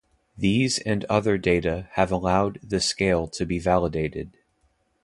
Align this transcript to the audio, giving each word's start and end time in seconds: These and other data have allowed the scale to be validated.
These 0.35 0.79
and 0.79 1.05
other 1.05 1.37
data 1.37 1.87
have 1.91 2.11
allowed 2.11 2.59
the 2.63 2.81
scale 2.81 3.27
to 3.27 3.45
be 3.45 3.59
validated. 3.59 4.35